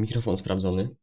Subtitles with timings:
[0.00, 0.96] mikrofon sprawdzony,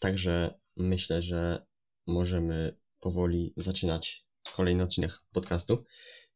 [0.00, 1.66] także myślę, że
[2.06, 4.26] możemy powoli zaczynać
[4.56, 5.84] kolejny odcinek podcastu.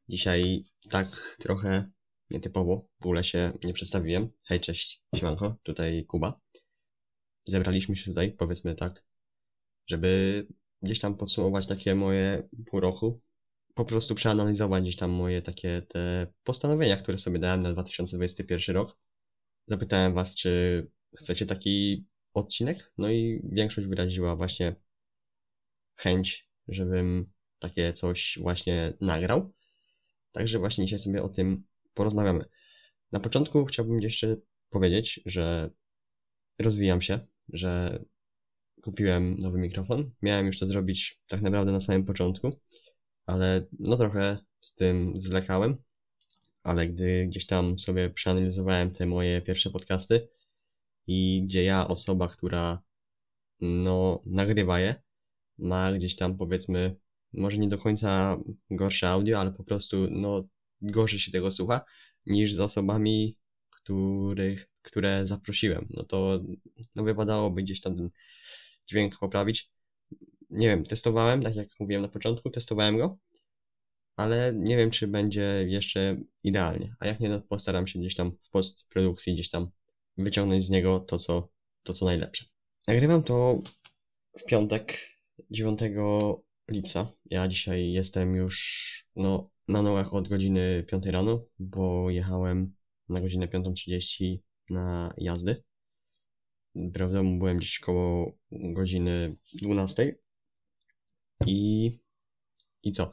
[0.08, 1.90] Dzisiaj tak trochę
[2.30, 4.29] nietypowo, w ogóle się nie przedstawiłem.
[4.44, 6.40] Hej, cześć, siemanko, tutaj Kuba.
[7.46, 9.04] Zebraliśmy się tutaj, powiedzmy tak,
[9.86, 10.46] żeby
[10.82, 13.21] gdzieś tam podsumować takie moje pół roku,
[13.74, 18.99] po prostu przeanalizować gdzieś tam moje takie te postanowienia, które sobie dałem na 2021 rok.
[19.66, 24.75] Zapytałem was, czy chcecie taki odcinek, no i większość wyraziła właśnie
[25.96, 29.52] chęć, żebym takie coś właśnie nagrał.
[30.32, 32.44] Także właśnie dzisiaj sobie o tym porozmawiamy.
[33.12, 34.36] Na początku chciałbym jeszcze
[34.70, 35.70] powiedzieć, że
[36.58, 38.02] rozwijam się, że
[38.83, 40.10] kupiłem nowy mikrofon.
[40.22, 42.60] Miałem już to zrobić tak naprawdę na samym początku,
[43.27, 45.77] ale no trochę z tym zwlekałem.
[46.62, 50.28] Ale gdy gdzieś tam sobie przeanalizowałem te moje pierwsze podcasty
[51.06, 52.83] i gdzie ja, osoba, która
[53.61, 55.03] no nagrywa je,
[55.58, 56.97] ma gdzieś tam powiedzmy,
[57.33, 58.39] może nie do końca
[58.70, 60.48] gorsze audio, ale po prostu no
[60.83, 61.84] gorzej się tego słucha
[62.27, 63.39] niż z osobami,
[63.70, 65.86] których, które zaprosiłem.
[65.91, 66.41] No to
[66.97, 68.11] no wypadałoby gdzieś tam ten
[68.86, 69.70] dźwięk poprawić.
[70.50, 73.19] Nie wiem, testowałem, tak jak mówiłem na początku, testowałem go,
[74.17, 76.95] ale nie wiem, czy będzie jeszcze idealnie.
[77.00, 79.70] A jak nie, no postaram się gdzieś tam w postprodukcji gdzieś tam
[80.18, 81.48] wyciągnąć z niego to, co,
[81.82, 82.44] to, co najlepsze.
[82.88, 83.58] Nagrywam to
[84.38, 84.98] w piątek,
[85.50, 85.80] 9
[86.68, 87.12] lipca.
[87.24, 92.74] Ja dzisiaj jestem już no, na nogach od godziny 5 rano, bo jechałem
[93.08, 94.38] na godzinę 5.30
[94.70, 95.62] na jazdy.
[96.92, 100.16] Prawda, byłem gdzieś koło godziny 12.
[101.46, 101.90] I,
[102.83, 103.10] I co?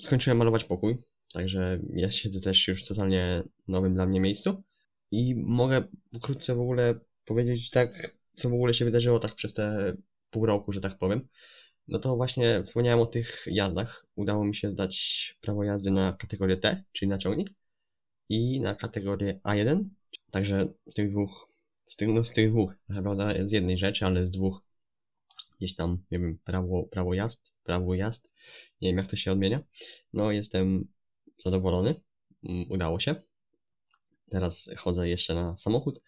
[0.00, 0.96] Skończyłem malować pokój,
[1.32, 4.62] także ja siedzę też już w totalnie nowym dla mnie miejscu.
[5.10, 5.82] I mogę
[6.12, 9.96] pokrótce w ogóle powiedzieć tak, co w ogóle się wydarzyło tak przez te
[10.30, 11.28] pół roku, że tak powiem.
[11.88, 14.06] No to właśnie wspomniałem o tych jazdach.
[14.14, 17.50] Udało mi się zdać prawo jazdy na kategorię T, czyli na ciągnik,
[18.28, 19.84] i na kategorię A1.
[20.30, 21.48] Także z tych dwóch,
[21.84, 24.62] z tych, no z tych dwóch, naprawdę z jednej rzeczy, ale z dwóch
[25.58, 28.28] gdzieś tam, nie wiem, prawo, prawo jazd, prawo jazd,
[28.80, 29.60] nie wiem jak to się odmienia.
[30.12, 30.88] No jestem
[31.38, 31.94] zadowolony,
[32.44, 33.14] mm, udało się.
[34.30, 36.02] Teraz chodzę jeszcze na samochód.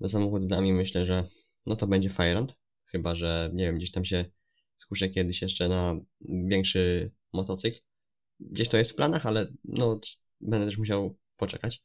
[0.00, 1.24] Na samochód z nami myślę, że
[1.66, 4.24] no to będzie Firehand, chyba że nie wiem, gdzieś tam się
[4.76, 7.78] skuszę kiedyś jeszcze na większy motocykl.
[8.40, 10.00] Gdzieś to jest w planach, ale no
[10.40, 11.82] będę też musiał poczekać.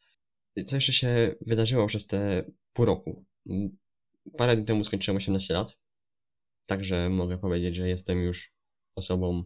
[0.68, 2.44] Co jeszcze się wydarzyło przez te
[2.74, 3.26] pół roku?
[4.38, 5.78] Parę dni temu skończyłem 18 lat,
[6.66, 8.54] także mogę powiedzieć, że jestem już
[8.96, 9.44] osobą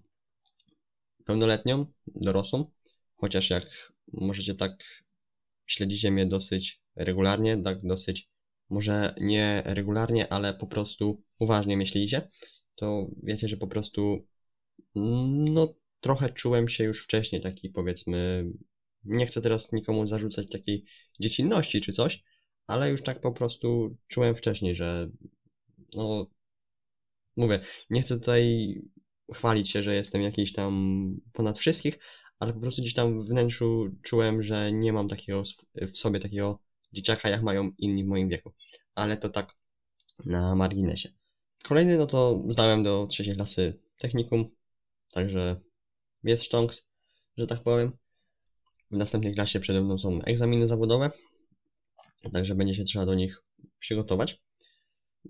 [1.25, 2.71] pełnoletnią, dorosłą,
[3.15, 5.04] chociaż jak możecie tak
[5.65, 8.29] śledzicie mnie dosyć regularnie, tak dosyć,
[8.69, 12.29] może nie regularnie, ale po prostu uważnie myślicie,
[12.75, 14.27] to wiecie, że po prostu
[14.95, 18.45] no trochę czułem się już wcześniej taki powiedzmy,
[19.03, 20.85] nie chcę teraz nikomu zarzucać takiej
[21.19, 22.23] dziecinności czy coś,
[22.67, 25.09] ale już tak po prostu czułem wcześniej, że
[25.95, 26.29] no
[27.35, 27.59] mówię,
[27.89, 28.75] nie chcę tutaj
[29.33, 31.99] chwalić się, że jestem jakiś tam ponad wszystkich,
[32.39, 35.43] ale po prostu gdzieś tam w wnętrzu czułem, że nie mam takiego
[35.75, 36.59] w sobie takiego
[36.93, 38.53] dzieciaka, jak mają inni w moim wieku.
[38.95, 39.53] Ale to tak
[40.25, 41.09] na marginesie.
[41.63, 44.49] Kolejny, no to zdałem do trzeciej klasy technikum,
[45.11, 45.61] także
[46.23, 46.89] jest sztonks,
[47.37, 47.91] że tak powiem.
[48.91, 51.11] W następnej klasie przede mną są egzaminy zawodowe,
[52.33, 53.43] także będzie się trzeba do nich
[53.79, 54.44] przygotować.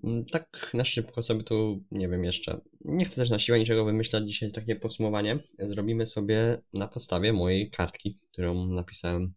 [0.04, 3.84] Mm, tak na szybko sobie tu, nie wiem jeszcze, nie chcę też na siłę niczego
[3.84, 5.38] wymyślać dzisiaj takie podsumowanie.
[5.58, 9.34] Zrobimy sobie na podstawie mojej kartki, którą napisałem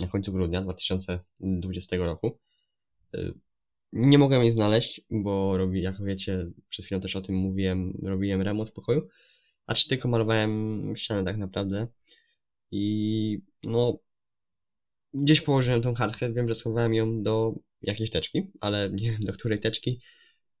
[0.00, 2.38] na końcu grudnia 2020 roku.
[3.14, 3.34] Y,
[3.92, 8.42] nie mogę jej znaleźć, bo robi, jak wiecie, przed chwilą też o tym mówiłem, robiłem
[8.42, 9.08] remont w pokoju,
[9.66, 11.86] a czy tylko malowałem ścianę tak naprawdę.
[12.70, 13.98] I no,
[15.14, 19.32] gdzieś położyłem tą kartkę, wiem, że schowałem ją do jakiejś teczki, ale nie wiem do
[19.32, 20.00] której teczki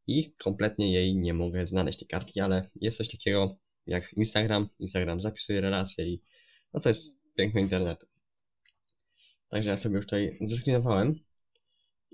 [0.06, 4.68] i kompletnie jej nie mogę znaleźć, tej kartki, ale jest coś takiego jak Instagram.
[4.78, 6.22] Instagram zapisuje relacje i
[6.74, 8.06] no to jest piękno internetu.
[9.48, 11.14] Także ja sobie już tutaj zeskrinowałem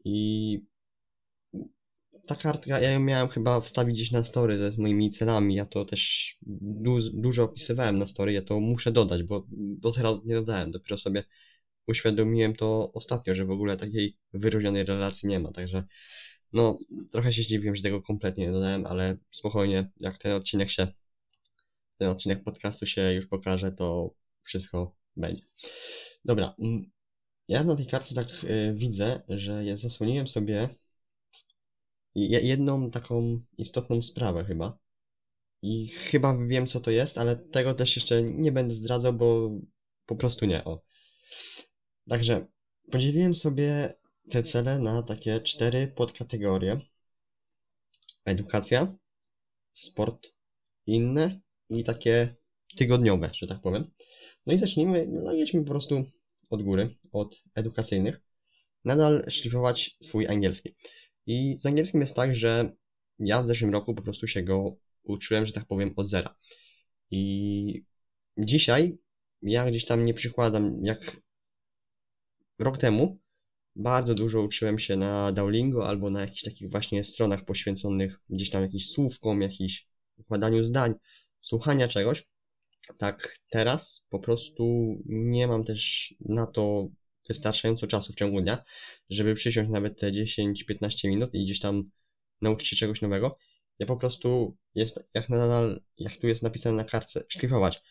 [0.04, 0.60] i
[2.26, 5.84] ta kartka, ja ją miałem chyba wstawić gdzieś na story z moimi celami, ja to
[5.84, 10.70] też du dużo opisywałem na story, ja to muszę dodać, bo do teraz nie dodałem,
[10.70, 11.25] dopiero sobie
[11.87, 15.84] uświadomiłem to ostatnio, że w ogóle takiej wyróżnionej relacji nie ma, także
[16.52, 16.79] no
[17.11, 20.87] trochę się zdziwiłem, że tego kompletnie nie dodałem, ale spokojnie, jak ten odcinek się,
[21.99, 25.43] ten odcinek podcastu się już pokaże, to wszystko będzie.
[26.25, 26.90] Dobra, mm,
[27.49, 30.69] ja na tej karcie tak y, widzę, że ja zasłoniłem sobie
[32.14, 34.79] je- jedną taką istotną sprawę chyba.
[35.62, 39.50] I chyba wiem, co to jest, ale tego też jeszcze nie będę zdradzał, bo
[40.06, 40.64] po prostu nie.
[40.64, 40.82] O.
[42.08, 42.46] Także
[42.90, 43.94] podzieliłem sobie
[44.31, 46.81] te cele na takie cztery podkategorie.
[48.25, 48.94] Edukacja,
[49.72, 50.32] sport,
[50.87, 52.34] inne i takie
[52.76, 53.90] tygodniowe, że tak powiem.
[54.46, 56.04] No i zacznijmy, no jedźmy po prostu
[56.50, 58.20] od góry, od edukacyjnych.
[58.84, 60.75] Nadal szlifować swój angielski.
[61.26, 62.72] I z angielskim jest tak, że
[63.19, 66.37] ja w zeszłym roku po prostu się go uczyłem, że tak powiem, od zera.
[67.10, 67.84] I
[68.38, 68.98] dzisiaj
[69.43, 71.16] ja gdzieś tam nie przykładam, jak
[72.62, 73.18] rok temu
[73.76, 78.62] bardzo dużo uczyłem się na Duolingo albo na jakichś takich właśnie stronach poświęconych gdzieś tam
[78.62, 79.86] jakimś słówkom, jakiś
[80.16, 80.94] układaniu zdań,
[81.40, 82.24] słuchania czegoś.
[82.98, 86.88] Tak teraz po prostu nie mam też na to
[87.28, 88.62] wystarczająco czasu w ciągu dnia,
[89.10, 91.90] żeby przysiąść nawet te 10-15 minut i gdzieś tam
[92.40, 93.38] nauczyć się czegoś nowego.
[93.78, 97.82] Ja po prostu jest, jak nadal, jak tu jest napisane na kartce, szlifować.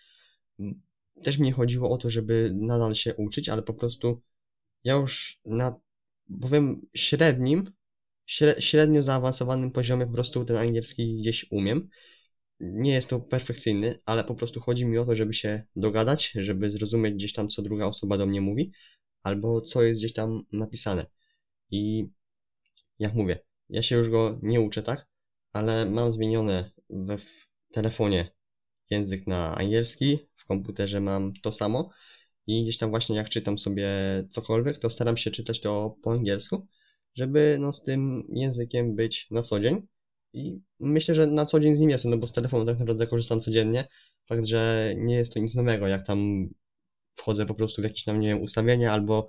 [1.24, 4.22] Też mi nie chodziło o to, żeby nadal się uczyć, ale po prostu
[4.84, 5.80] ja już na,
[6.42, 7.72] powiem, średnim,
[8.30, 11.90] śre- średnio zaawansowanym poziomie po prostu ten angielski gdzieś umiem.
[12.60, 16.72] Nie jest to perfekcyjny, ale po prostu chodzi mi o to, żeby się dogadać, żeby
[16.72, 18.72] zrozumieć gdzieś tam, co druga osoba do mnie mówi,
[19.24, 21.06] albo co jest gdzieś tam napisane.
[21.72, 22.10] I
[23.00, 23.40] jak mówię,
[23.70, 25.08] ja się już go nie uczę, tak?
[25.54, 28.32] Ale mam zmienione we w telefonie
[28.90, 31.90] język na angielski, w komputerze mam to samo
[32.48, 33.90] i gdzieś tam właśnie jak czytam sobie
[34.30, 36.68] cokolwiek, to staram się czytać to po angielsku,
[37.16, 39.88] żeby no z tym językiem być na co dzień.
[40.34, 43.08] I myślę, że na co dzień z nim jestem, no bo z telefonu tak naprawdę
[43.08, 43.88] korzystam codziennie.
[44.26, 46.50] Fakt, że nie jest to nic nowego, jak tam
[47.16, 49.28] wchodzę po prostu w jakieś tam, nie wiem, ustawienia albo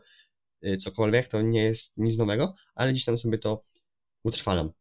[0.67, 3.65] y, cokolwiek, to nie jest nic nowego, ale gdzieś tam sobie to
[4.25, 4.73] utrwalam.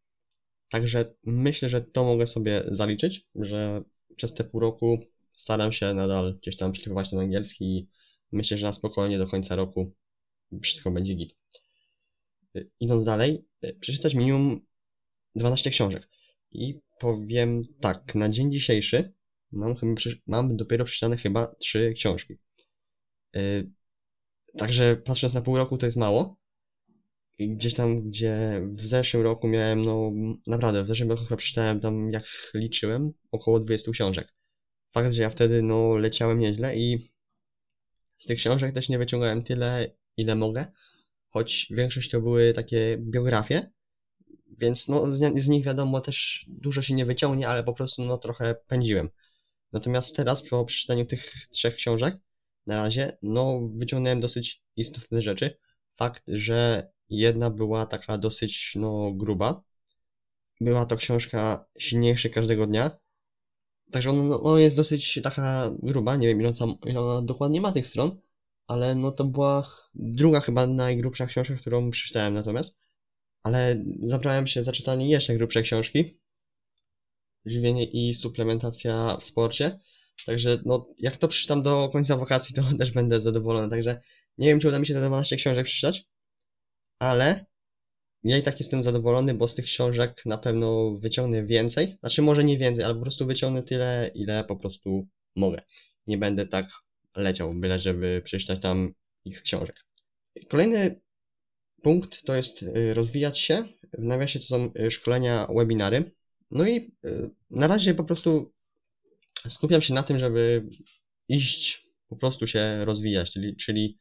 [0.69, 3.83] Także myślę, że to mogę sobie zaliczyć, że
[4.16, 5.00] przez te pół roku
[5.36, 7.89] staram się nadal gdzieś tam szlifować ten angielski
[8.31, 9.94] myślę, że na spokojnie do końca roku
[10.63, 11.36] wszystko będzie git.
[12.57, 14.66] Y, Idąc dalej, y, przeczytać minimum
[15.36, 16.10] 12 książek.
[16.51, 19.13] I powiem tak, na dzień dzisiejszy
[19.51, 19.75] mam,
[20.28, 22.38] mam dopiero przeczytane chyba 3 książki.
[23.36, 23.72] Y,
[24.57, 26.38] Także patrząc na pół roku to jest mało.
[27.39, 30.12] Gdzieś tam, gdzie w zeszłym roku miałem, no
[30.48, 32.24] naprawdę, w zeszłym roku chyba przeczytałem tam, jak
[32.54, 34.33] liczyłem, około 20 książek.
[34.94, 37.10] Fakt, że ja wtedy, no, leciałem nieźle i
[38.21, 40.65] z tych książek też nie wyciągałem tyle, ile mogę,
[41.29, 43.71] choć większość to były takie biografie,
[44.57, 48.18] więc no, z, z nich wiadomo też dużo się nie wyciągnie, ale po prostu, no,
[48.18, 49.09] trochę pędziłem.
[49.71, 52.15] Natomiast teraz, po przeczytaniu tych trzech książek,
[52.68, 55.57] na razie, no, wyciągnąłem dosyć istotne rzeczy.
[55.95, 59.63] Fakt, że jedna była taka dosyć, no, gruba.
[60.62, 62.91] Była to książka Silniejszy każdego dnia.
[63.91, 66.51] Także ona no, no, jest dosyć taka gruba, nie wiem ile,
[66.99, 68.21] ona dokładnie ma tych stron,
[68.67, 72.79] ale no to była druga chyba najgrubsza książka, którą przeczytałem natomiast.
[73.43, 76.19] Ale zabrałem się za czytanie jeszcze grubszej książki.
[77.45, 79.80] Żywienie i suplementacja w sporcie.
[80.25, 83.69] Także no, jak to przeczytam do końca wakacji, to też będę zadowolony.
[83.69, 84.01] Także
[84.37, 86.06] nie wiem, czy uda mi się te 12 książek przeczytać,
[86.99, 87.45] ale
[88.23, 91.97] ja i tak jestem zadowolony, bo z tych książek na pewno wyciągnę więcej.
[91.99, 95.61] Znaczy, może nie więcej, ale po prostu wyciągnę tyle, ile po prostu mogę.
[96.07, 96.66] Nie będę tak
[97.16, 98.94] leciał, byle żeby przeczytać tam
[99.28, 99.85] x książek.
[100.49, 101.01] Kolejny
[101.81, 103.63] punkt to jest y, rozwijać się.
[103.94, 106.11] W nawiasie to są y, szkolenia, webinary.
[106.51, 108.54] No i y, na razie po prostu
[109.49, 110.68] skupiam się na tym, żeby
[111.30, 113.97] iść, po prostu się rozwijać, czyli, czyli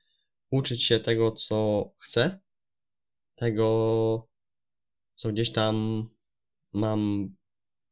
[0.50, 2.40] uczyć się tego, co chcę,
[3.40, 4.28] tego,
[5.14, 6.06] co gdzieś tam
[6.72, 7.28] mam,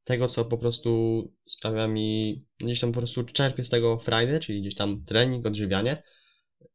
[0.05, 4.61] tego, co po prostu sprawia mi, gdzieś tam po prostu czerpię z tego frajdę, czyli
[4.61, 6.02] gdzieś tam trening, odżywianie,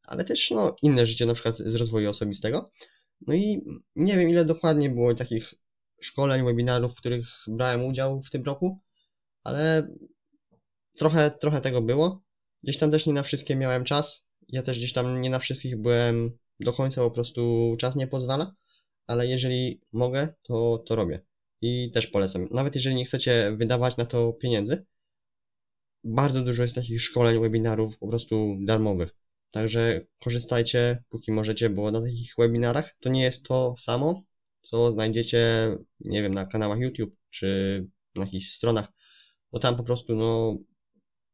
[0.04, 2.72] ale też no, inne życie, na przykład z rozwoju osobistego.
[3.28, 3.62] No i
[3.96, 5.54] nie wiem, ile dokładnie było takich
[6.02, 8.80] szkoleń, webinarów, w których brałem udział w tym roku,
[9.44, 9.88] ale
[10.98, 12.24] trochę, trochę tego było.
[12.64, 14.28] Gdzieś tam też nie na wszystkie miałem czas.
[14.48, 18.56] Ja też gdzieś tam nie na wszystkich byłem do końca, po prostu czas nie pozwala,
[19.08, 21.20] ale jeżeli mogę, to, to robię.
[21.62, 22.48] I też polecam.
[22.52, 24.86] Nawet jeżeli nie chcecie wydawać na to pieniędzy,
[26.04, 29.10] bardzo dużo jest takich szkoleń, webinarów po prostu darmowych.
[29.52, 34.24] Także korzystajcie, póki możecie, bo na takich webinarach to nie jest to samo,
[34.62, 37.48] co znajdziecie, nie wiem, na kanałach YouTube czy
[38.16, 38.88] na jakichś stronach,
[39.52, 40.58] bo tam po prostu, no,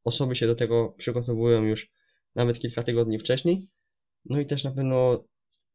[0.04, 1.92] osoby się do tego przygotowują już
[2.36, 3.70] nawet kilka tygodni wcześniej.
[4.26, 5.24] No i też na pewno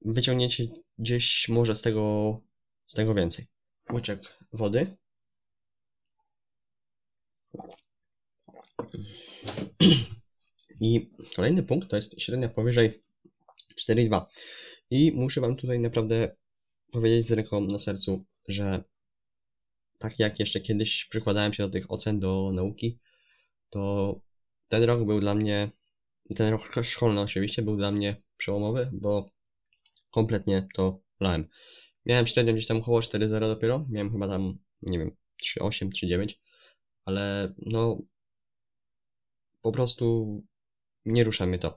[0.04, 0.66] wyciągniecie
[0.98, 2.40] gdzieś może z tego,
[2.86, 3.46] z tego więcej.
[3.92, 4.96] łyczek wody.
[10.80, 13.02] I kolejny punkt to jest średnia powyżej
[13.80, 14.24] 4,2.
[14.90, 16.36] I muszę Wam tutaj naprawdę
[16.92, 18.84] powiedzieć z ręką na sercu, że
[19.98, 22.98] tak jak jeszcze kiedyś przykładałem się do tych ocen do nauki,
[23.70, 24.14] to
[24.68, 25.70] ten rok był dla mnie,
[26.36, 29.33] ten rok szkolny oczywiście był dla mnie przełomowy, bo
[30.14, 31.48] kompletnie to lałem.
[32.06, 36.34] Miałem średnią gdzieś tam około 4,0 dopiero, miałem chyba tam, nie wiem, 3,8, 3,9,
[37.04, 38.02] ale no
[39.62, 40.42] po prostu
[41.04, 41.76] nie rusza mnie to.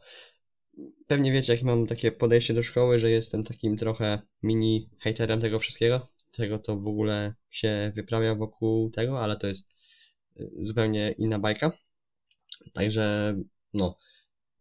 [1.08, 5.60] Pewnie wiecie, jak mam takie podejście do szkoły, że jestem takim trochę mini haterem tego
[5.60, 9.72] wszystkiego, tego to w ogóle się wyprawia wokół tego, ale to jest
[10.40, 11.72] y, zupełnie inna bajka.
[12.74, 13.36] Także
[13.74, 13.98] no,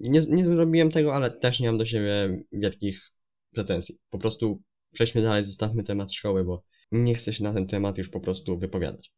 [0.01, 3.16] nie, nie zrobiłem tego, ale też nie mam do siebie wielkich
[3.57, 3.99] pretensji.
[4.11, 8.09] Po prostu przejdźmy dalej, zostawmy temat szkoły, bo nie chcę się na ten temat już
[8.09, 9.13] po prostu wypowiadać.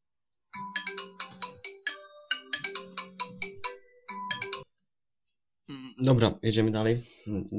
[6.00, 7.02] Dobra, jedziemy dalej.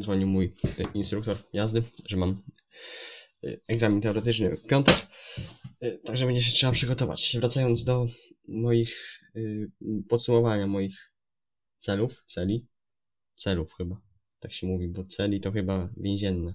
[0.01, 0.53] Dzwonił mój
[0.93, 2.43] instruktor jazdy, że mam
[3.43, 5.07] y, egzamin teoretyczny w piątek,
[5.83, 7.37] y, także będzie się trzeba przygotować.
[7.39, 8.07] Wracając do
[8.47, 9.71] moich y,
[10.09, 11.13] podsumowania moich
[11.77, 12.67] celów, celi,
[13.35, 14.01] celów chyba,
[14.39, 16.53] tak się mówi, bo celi to chyba więzienne,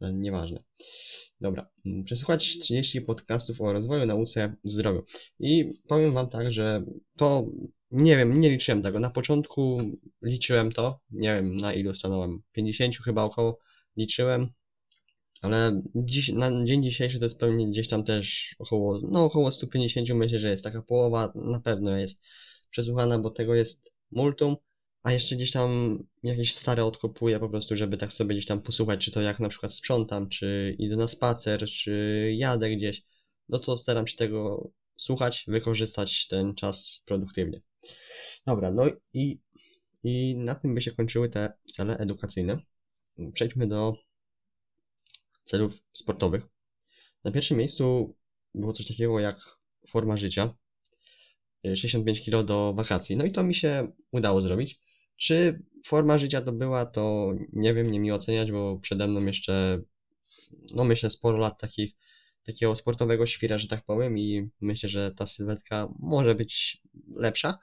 [0.00, 0.64] nieważne.
[1.40, 5.02] Dobra, mm, przesłuchać 30 podcastów o rozwoju, nauce, zdrowiu.
[5.40, 6.82] I powiem Wam tak, że
[7.16, 7.46] to
[7.90, 9.00] nie wiem, nie liczyłem tego.
[9.00, 9.80] Na początku
[10.22, 13.58] liczyłem to, nie wiem na ilu stanąłem, 50 chyba około
[13.96, 14.48] liczyłem,
[15.42, 20.10] ale dziś, na dzień dzisiejszy to jest pewnie gdzieś tam też około, no około 150
[20.10, 22.20] myślę, że jest taka połowa, na pewno jest
[22.70, 24.56] przesłuchana, bo tego jest multum,
[25.02, 29.04] a jeszcze gdzieś tam jakieś stare odkopuję po prostu, żeby tak sobie gdzieś tam posłuchać,
[29.04, 33.02] czy to jak na przykład sprzątam, czy idę na spacer, czy jadę gdzieś,
[33.48, 37.60] no to staram się tego słuchać, wykorzystać ten czas produktywnie.
[38.46, 39.40] Dobra, no i,
[40.04, 42.58] i na tym by się kończyły te cele edukacyjne.
[43.32, 43.96] Przejdźmy do
[45.44, 46.42] celów sportowych.
[47.24, 48.16] Na pierwszym miejscu
[48.54, 50.54] było coś takiego jak forma życia.
[51.64, 53.16] 65 kg do wakacji.
[53.16, 54.80] No i to mi się udało zrobić.
[55.18, 59.82] Czy forma życia to była, to nie wiem, nie mi oceniać, bo przede mną jeszcze,
[60.74, 61.92] no myślę, sporo lat takich,
[62.46, 66.82] takiego sportowego świra, że tak powiem, i myślę, że ta sylwetka może być
[67.16, 67.58] lepsza.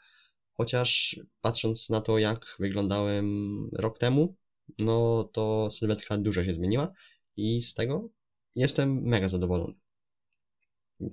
[0.53, 4.35] Chociaż patrząc na to, jak wyglądałem rok temu,
[4.79, 6.93] no to sylwetka dużo się zmieniła
[7.37, 8.09] i z tego
[8.55, 9.73] jestem mega zadowolony.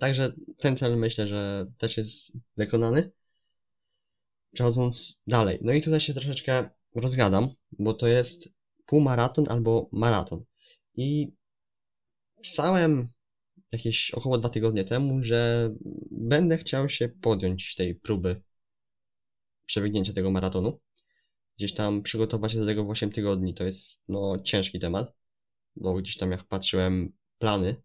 [0.00, 3.12] Także ten cel myślę, że też jest wykonany.
[4.52, 5.58] Przechodząc dalej.
[5.62, 8.48] No i tutaj się troszeczkę rozgadam, bo to jest
[8.86, 10.44] półmaraton albo maraton.
[10.94, 11.32] I
[12.42, 13.08] pisałem
[13.72, 15.70] jakieś około dwa tygodnie temu, że
[16.10, 18.42] będę chciał się podjąć tej próby
[19.66, 20.80] przebiegnięcia tego maratonu.
[21.58, 25.14] Gdzieś tam przygotować się do tego w 8 tygodni to jest no ciężki temat,
[25.76, 27.82] bo gdzieś tam jak patrzyłem plany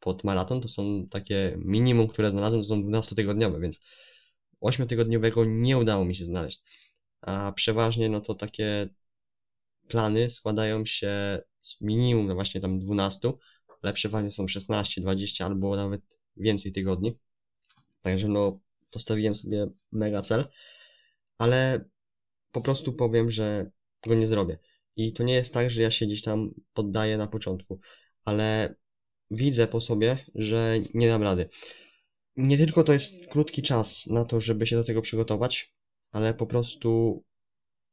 [0.00, 3.80] pod maraton, to są takie minimum, które znalazłem, to są 12-tygodniowe, więc
[4.62, 6.62] 8-tygodniowego nie udało mi się znaleźć.
[7.20, 8.88] A przeważnie no to takie
[9.88, 13.32] plany składają się z minimum no właśnie tam 12,
[13.82, 16.02] ale przeważnie są 16, 20 albo nawet
[16.36, 17.18] więcej tygodni.
[18.02, 18.60] Także no
[18.90, 20.44] postawiłem sobie mega cel
[21.38, 21.84] ale
[22.52, 23.70] po prostu powiem, że
[24.06, 24.58] go nie zrobię.
[24.96, 27.80] I to nie jest tak, że ja się gdzieś tam poddaję na początku,
[28.24, 28.74] ale
[29.30, 31.48] widzę po sobie, że nie dam rady.
[32.36, 35.74] Nie tylko to jest krótki czas na to, żeby się do tego przygotować,
[36.12, 37.22] ale po prostu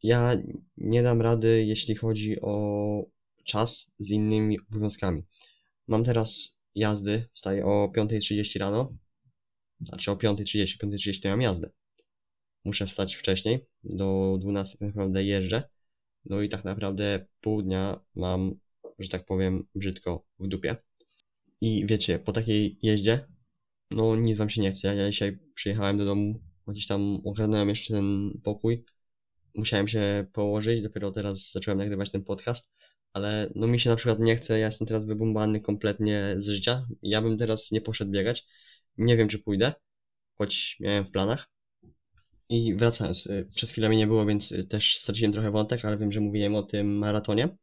[0.03, 0.33] ja
[0.77, 3.05] nie dam rady, jeśli chodzi o
[3.45, 5.23] czas z innymi obowiązkami.
[5.87, 8.93] Mam teraz jazdy, wstaję o 5.30 rano,
[9.81, 11.69] znaczy o 5.30, 5.30 to ja mam jazdę
[12.65, 15.63] muszę wstać wcześniej, do 12 tak naprawdę jeżdżę,
[16.25, 18.59] no i tak naprawdę pół dnia mam,
[18.99, 20.75] że tak powiem, brzydko w dupie.
[21.61, 23.27] I wiecie, po takiej jeździe,
[23.93, 24.95] no nic wam się nie chce.
[24.95, 28.85] Ja dzisiaj przyjechałem do domu, gdzieś tam ogarnąłem jeszcze ten pokój,
[29.55, 32.71] musiałem się położyć, dopiero teraz zacząłem nagrywać ten podcast,
[33.13, 36.85] ale no mi się na przykład nie chce, ja jestem teraz wybumbany kompletnie z życia,
[37.01, 38.47] ja bym teraz nie poszedł biegać,
[38.97, 39.73] nie wiem czy pójdę,
[40.37, 41.53] choć miałem w planach,
[42.49, 45.97] i wracając, y, przez chwilę mnie nie było, więc y, też straciłem trochę wątek, ale
[45.97, 47.57] wiem, że mówiłem o tym maratonie.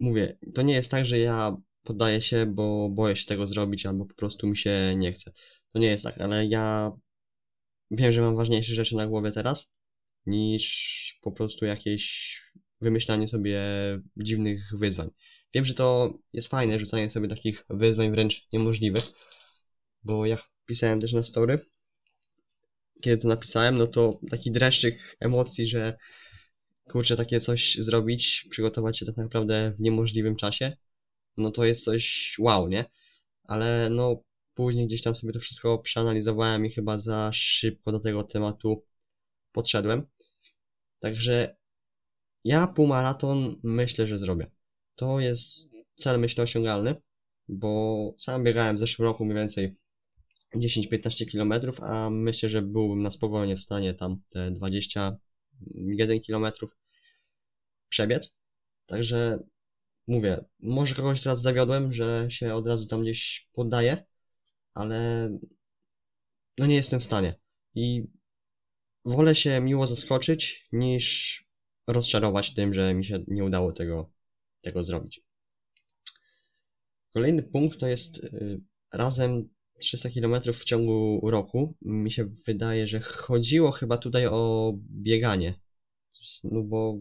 [0.00, 4.04] Mówię, to nie jest tak, że ja poddaję się, bo boję się tego zrobić, albo
[4.06, 5.32] po prostu mi się nie chce.
[5.72, 6.92] To nie jest tak, ale ja
[7.90, 9.72] wiem, że mam ważniejsze rzeczy na głowie teraz,
[10.26, 12.36] niż po prostu jakieś
[12.80, 13.60] wymyślanie sobie
[14.16, 15.10] dziwnych wyzwań.
[15.54, 19.04] wiem, że to jest fajne, rzucanie sobie takich wyzwań wręcz niemożliwych,
[20.02, 21.58] bo jak pisałem też na story,
[23.02, 25.96] kiedy to napisałem, no to taki dreszczyk emocji, że
[26.90, 30.76] kurczę, takie coś zrobić, przygotować się tak naprawdę w niemożliwym czasie,
[31.40, 32.84] no to jest coś wow, nie?
[33.44, 34.22] Ale no
[34.54, 38.84] później gdzieś tam sobie to wszystko przeanalizowałem i chyba za szybko do tego tematu
[39.52, 40.06] podszedłem.
[40.98, 41.56] Także
[42.44, 44.50] ja półmaraton myślę, że zrobię.
[44.94, 46.94] To jest cel, myślę, osiągalny,
[47.48, 49.76] bo sam biegałem w zeszłym roku mniej więcej
[50.56, 56.52] 10-15 km, a myślę, że byłbym na spokojnie w stanie tam te 21 km
[57.88, 58.36] przebiec.
[58.86, 59.38] Także
[60.10, 64.04] mówię, może kogoś teraz zawiodłem, że się od razu tam gdzieś poddaję,
[64.74, 65.30] ale
[66.58, 67.34] no nie jestem w stanie.
[67.74, 68.04] I
[69.04, 71.44] wolę się miło zaskoczyć, niż
[71.86, 74.12] rozczarować tym, że mi się nie udało tego,
[74.60, 75.24] tego zrobić.
[77.12, 78.60] Kolejny punkt to jest y,
[78.92, 79.48] razem
[79.80, 81.76] 300 km w ciągu roku.
[81.82, 85.54] Mi się wydaje, że chodziło chyba tutaj o bieganie.
[86.44, 86.98] No bo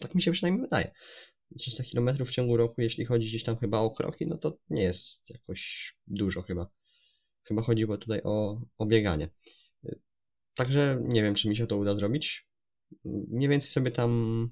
[0.00, 0.92] tak mi się przynajmniej wydaje.
[1.58, 4.82] 300 km w ciągu roku, jeśli chodzi gdzieś tam chyba o kroki, no to nie
[4.82, 6.70] jest jakoś dużo chyba.
[7.42, 9.28] Chyba chodziło tutaj o, o bieganie.
[10.54, 12.48] Także nie wiem, czy mi się to uda zrobić.
[13.04, 14.48] Mniej więcej sobie tam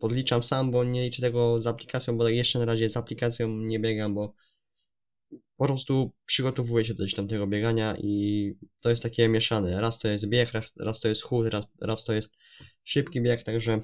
[0.00, 3.80] podliczam sam, bo nie liczę tego z aplikacją, bo jeszcze na razie z aplikacją nie
[3.80, 4.34] biegam, bo
[5.56, 9.80] po prostu przygotowuję się do gdzieś tam tego biegania i to jest takie mieszane.
[9.80, 12.34] Raz to jest bieg, raz, raz to jest chód, raz, raz to jest
[12.84, 13.80] szybki bieg, także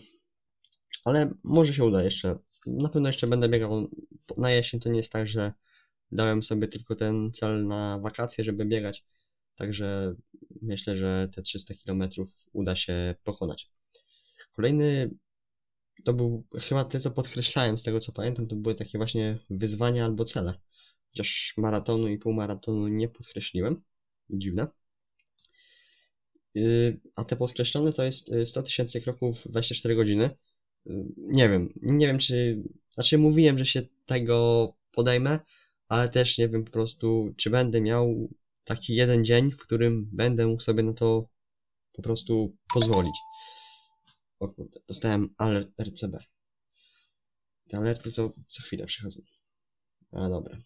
[1.05, 2.39] ale może się uda jeszcze.
[2.67, 3.91] Na pewno jeszcze będę biegał
[4.37, 4.81] na jesień.
[4.81, 5.53] To nie jest tak, że
[6.13, 9.05] dałem sobie tylko ten cel na wakacje, żeby biegać.
[9.57, 10.15] Także
[10.63, 12.09] myślę, że te 300 km
[12.53, 13.71] uda się pokonać.
[14.53, 15.11] Kolejny
[16.05, 20.05] to był chyba te, co podkreślałem, z tego co pamiętam, to były takie właśnie wyzwania
[20.05, 20.55] albo cele.
[21.11, 23.83] Chociaż maratonu i półmaratonu nie podkreśliłem.
[24.31, 24.67] Dziwne.
[26.55, 30.31] Yy, a te podkreślone to jest 100 tysięcy kroków w 24 godziny.
[31.17, 32.63] Nie wiem, nie wiem czy,
[32.95, 35.41] znaczy mówiłem, że się tego podejmę,
[35.89, 38.29] ale też nie wiem po prostu, czy będę miał
[38.65, 41.29] taki jeden dzień, w którym będę mógł sobie na to
[41.93, 43.15] po prostu pozwolić.
[44.39, 46.19] O kurde, dostałem alert RCB.
[47.69, 49.23] Te alerty to co chwilę przychodzą.
[50.13, 50.59] Ale dobra.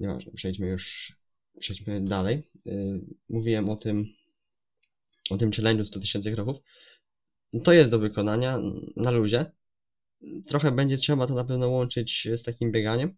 [0.00, 1.16] Nieważne, przejdźmy już,
[1.58, 2.42] przejdźmy dalej.
[2.64, 4.06] Yy, mówiłem o tym,
[5.30, 6.56] o tym challenge'u 100 tysięcy kroków
[7.64, 8.58] to jest do wykonania
[8.96, 9.52] na luzie.
[10.46, 13.16] Trochę będzie trzeba to na pewno łączyć z takim bieganiem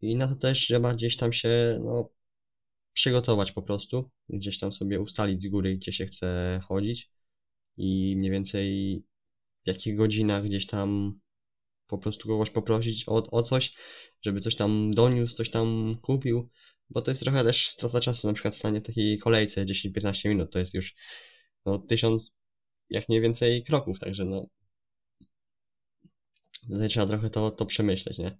[0.00, 2.10] i na to też trzeba gdzieś tam się no,
[2.92, 7.10] przygotować po prostu, gdzieś tam sobie ustalić z góry, gdzie się chce chodzić
[7.76, 8.96] i mniej więcej
[9.64, 11.20] w jakich godzinach gdzieś tam
[11.86, 13.74] po prostu kogoś poprosić o, o coś,
[14.22, 16.50] żeby coś tam doniósł, coś tam kupił,
[16.90, 20.52] bo to jest trochę też strata czasu, na przykład stanie w takiej kolejce 10-15 minut,
[20.52, 20.94] to jest już
[21.66, 22.36] no, 1000
[22.90, 24.46] jak nie więcej kroków, także no.
[26.70, 28.38] Tutaj trzeba trochę to, to przemyśleć, nie?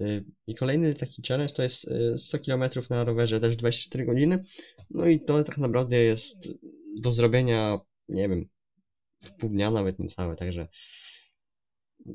[0.00, 4.44] Y, I kolejny taki challenge to jest 100 y, km na rowerze, też 24 godziny.
[4.90, 6.48] No i to tak naprawdę jest
[6.96, 7.78] do zrobienia,
[8.08, 8.48] nie wiem,
[9.22, 10.68] w pół dnia, nawet niecałe, także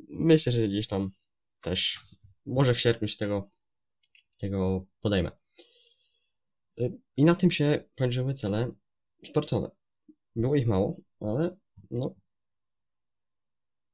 [0.09, 1.11] myślę, że gdzieś tam
[1.61, 1.99] też
[2.45, 3.49] może w sierpniu się tego,
[4.37, 5.31] tego podejmę.
[6.79, 8.71] Y, I na tym się kończyły cele
[9.25, 9.71] sportowe.
[10.35, 11.57] Było ich mało, ale
[11.91, 12.15] no.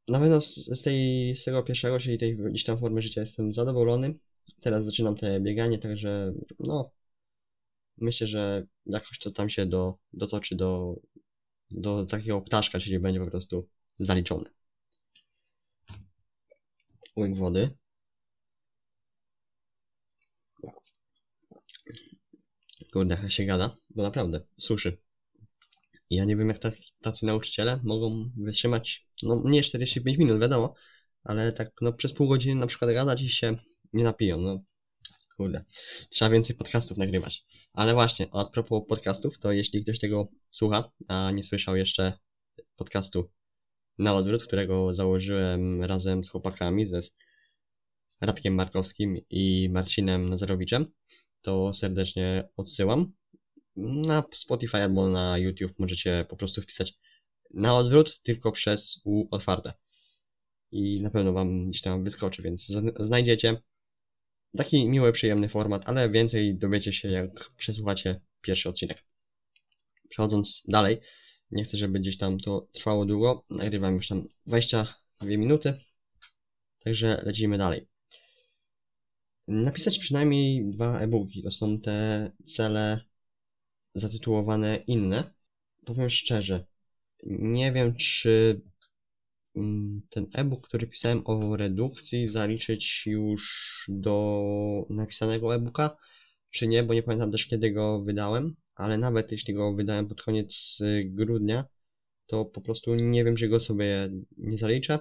[0.08, 4.20] Na pewno z, tej, z tego pierwszego, czyli tej gdzieś tam formy życia jestem zadowolony.
[4.62, 6.92] Teraz zaczynam te bieganie, także no.
[7.98, 10.96] Myślę, że jakoś to tam się do, dotoczy do,
[11.72, 14.50] do takiego ptaszka, czyli będzie po prostu zaliczone.
[17.18, 17.70] Łyk wody.
[22.94, 25.03] Kurde, się gada, to naprawdę suszy.
[26.14, 26.60] Ja nie wiem, jak
[27.02, 30.74] tacy nauczyciele mogą wytrzymać, no nie 45 minut, wiadomo,
[31.24, 33.56] ale tak no przez pół godziny na przykład gadać i się
[33.94, 34.64] nie napiją, no
[35.38, 35.64] kurde.
[36.10, 37.46] Trzeba więcej podcastów nagrywać.
[37.74, 42.14] Ale właśnie, a propos podcastów, to jeśli ktoś tego słucha, a nie słyszał jeszcze
[42.76, 43.30] podcastu
[43.98, 47.00] na odwrót, którego założyłem razem z chłopakami, ze
[48.22, 50.86] Radkiem Markowskim i Marcinem Nazarowiczem,
[51.42, 53.14] to serdecznie odsyłam
[53.76, 56.94] na Spotify albo na YouTube możecie po prostu wpisać
[57.54, 59.74] na odwrót, tylko przez U otwarte.
[60.72, 62.68] I na pewno Wam gdzieś tam wyskoczy, więc
[63.00, 63.62] znajdziecie
[64.58, 69.04] taki miły, przyjemny format, ale więcej dowiecie się, jak przesłuchacie pierwszy odcinek.
[70.10, 70.98] Przechodząc dalej,
[71.52, 73.46] nie chcę, żeby gdzieś tam to trwało długo.
[73.50, 75.74] Nagrywam już tam 22 minuty.
[76.84, 77.88] Także lecimy dalej.
[79.48, 81.44] Napisać przynajmniej dwa e-booki.
[81.44, 83.00] To są te cele
[83.96, 85.34] zatytułowane inne.
[85.86, 86.66] Powiem szczerze,
[87.24, 88.62] nie wiem, czy
[89.56, 95.98] mm, ten e-book, który pisałem o redukcji, zaliczyć już do napisanego e-booka,
[96.50, 100.24] czy nie, bo nie pamiętam też kiedy go wydałem, ale nawet jeśli go wydałem pod
[100.24, 101.66] koniec grudnia,
[102.26, 105.00] to po prostu nie wiem, czy go sobie nie zaliczę,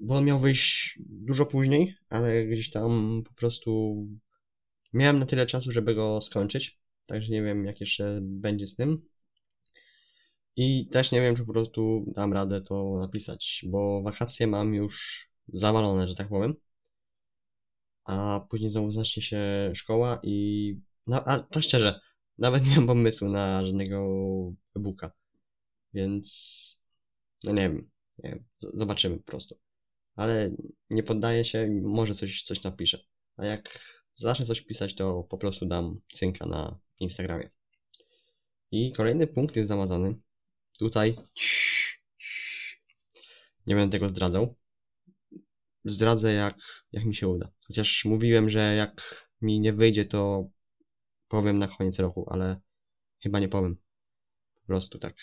[0.00, 3.96] bo on miał wyjść dużo później, ale gdzieś tam po prostu
[4.92, 9.08] miałem na tyle czasu, żeby go skończyć, także nie wiem, jak jeszcze będzie z tym.
[10.56, 15.28] I też nie wiem, czy po prostu dam radę to napisać, bo wakacje mam już
[15.52, 16.54] zawalone, że tak powiem.
[18.04, 20.78] A później znowu zacznie się szkoła i...
[21.06, 22.00] No, a tak szczerze,
[22.38, 23.96] nawet nie mam pomysłu na żadnego
[24.76, 25.12] e-booka.
[25.94, 26.82] Więc...
[27.44, 28.44] No nie wiem, nie wiem.
[28.58, 29.58] Zobaczymy po prostu.
[30.16, 30.50] Ale
[30.90, 32.98] nie poddaję się, może coś, coś napiszę.
[33.36, 33.78] A jak
[34.14, 37.50] zacznę coś pisać, to po prostu dam cynka na Instagramie.
[38.70, 40.20] I kolejny punkt jest zamazany.
[40.78, 41.16] Tutaj
[43.66, 44.54] nie będę tego zdradzał.
[45.84, 47.52] Zdradzę jak, jak mi się uda.
[47.66, 50.50] Chociaż mówiłem, że jak mi nie wyjdzie, to
[51.28, 52.60] powiem na koniec roku, ale
[53.22, 53.76] chyba nie powiem.
[54.54, 55.14] Po prostu tak.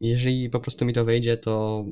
[0.00, 1.84] Jeżeli po prostu mi to wyjdzie, to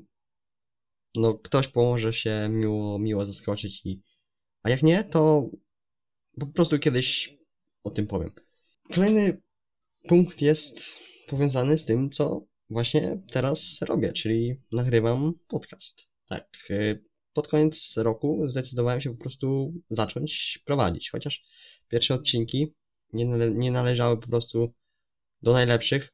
[1.14, 4.02] no ktoś pomoże się miło, miło zaskoczyć i
[4.62, 5.50] a jak nie, to
[6.40, 7.38] po prostu kiedyś
[7.84, 8.47] o tym powiem.
[8.94, 9.42] Kolejny
[10.08, 10.98] punkt jest
[11.28, 16.02] powiązany z tym, co właśnie teraz robię, czyli nagrywam podcast.
[16.28, 21.44] Tak, y, pod koniec roku zdecydowałem się po prostu zacząć prowadzić, chociaż
[21.88, 22.74] pierwsze odcinki
[23.12, 24.74] nie, nale nie należały po prostu
[25.42, 26.08] do najlepszych.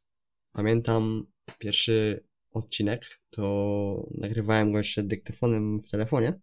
[0.52, 1.26] Pamiętam
[1.58, 6.40] pierwszy odcinek, to nagrywałem go jeszcze dyktafonem w telefonie,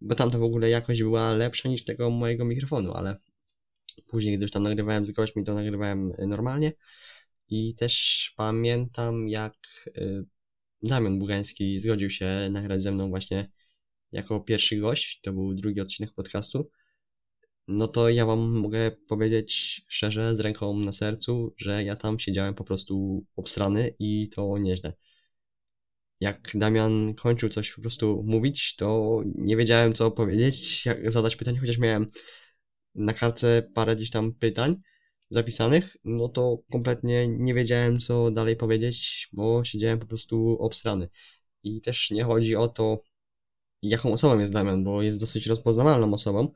[0.00, 3.16] bo tam to w ogóle jakość była lepsza niż tego mojego mikrofonu, ale
[4.06, 6.72] później, gdy już tam nagrywałem z gośćmi, to nagrywałem normalnie.
[7.48, 9.54] I też pamiętam, jak
[9.86, 10.24] y,
[10.82, 13.50] Damian Bugański zgodził się nagrać ze mną właśnie
[14.12, 15.20] jako pierwszy gość.
[15.20, 16.70] To był drugi odcinek podcastu.
[17.68, 22.54] No to ja wam mogę powiedzieć szczerze, z ręką na sercu, że ja tam siedziałem
[22.54, 24.92] po prostu obsrany i to nieźle.
[26.20, 31.58] Jak Damian kończył coś po prostu mówić, to nie wiedziałem co powiedzieć, jak zadać pytanie,
[31.60, 32.06] chociaż miałem
[32.98, 34.76] na kartce parę gdzieś tam pytań
[35.30, 41.08] zapisanych, no to kompletnie nie wiedziałem, co dalej powiedzieć, bo siedziałem po prostu obstrany.
[41.62, 43.02] I też nie chodzi o to,
[43.82, 46.52] jaką osobą jest Damian, bo jest dosyć rozpoznawalną osobą,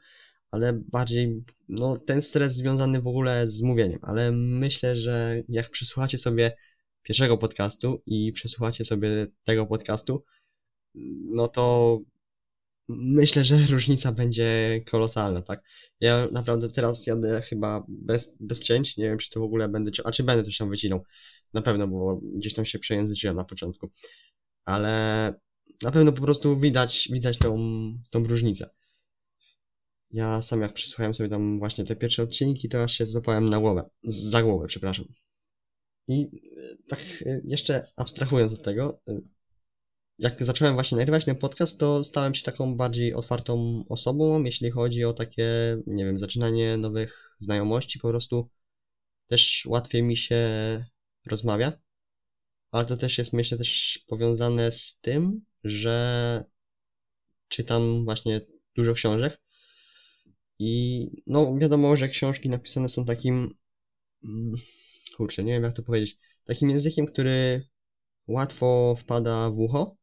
[0.50, 3.98] ale bardziej no, ten stres związany w ogóle z mówieniem.
[4.02, 6.56] Ale myślę, że jak przesłuchacie sobie
[7.02, 10.24] pierwszego podcastu i przesłuchacie sobie tego podcastu,
[11.24, 11.98] no to
[12.88, 15.62] myślę, że różnica będzie kolosalna, tak?
[16.00, 19.90] Ja naprawdę teraz jadę chyba bez, bez cięć, nie wiem czy to w ogóle będę,
[20.04, 21.02] a czy będę coś tam wycinał,
[21.54, 23.90] na pewno, bo gdzieś tam się przejęzyczyłem na początku,
[24.64, 25.34] ale
[25.82, 27.58] na pewno po prostu widać, widać tą,
[28.10, 28.70] tą różnicę.
[30.10, 33.58] Ja sam jak przysłuchałem sobie tam właśnie te pierwsze odcinki, to aż się złapałem na
[33.58, 35.06] głowę, za głowę, przepraszam.
[36.08, 39.20] I e, tak e, jeszcze abstrahując od tego, e,
[40.22, 45.04] jak zacząłem właśnie nagrywać ten podcast, to stałem się taką bardziej otwartą osobą, jeśli chodzi
[45.04, 48.50] o takie, nie wiem, zaczynanie nowych znajomości, po prostu
[49.26, 50.40] też łatwiej mi się
[51.26, 51.72] rozmawia,
[52.70, 56.44] ale to też jest, myślę, też powiązane z tym, że
[57.48, 58.40] czytam właśnie
[58.76, 59.40] dużo książek
[60.58, 63.54] i no wiadomo, że książki napisane są takim,
[64.24, 64.52] mm,
[65.16, 67.68] kurczę, nie wiem jak to powiedzieć, takim językiem, który
[68.26, 70.01] łatwo wpada w ucho,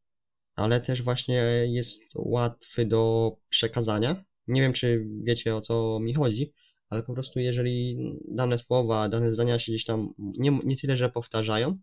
[0.59, 4.23] ale też właśnie jest łatwy do przekazania.
[4.47, 6.53] Nie wiem, czy wiecie o co mi chodzi,
[6.89, 11.09] ale po prostu jeżeli dane słowa, dane zdania się gdzieś tam nie, nie tyle, że
[11.09, 11.77] powtarzają,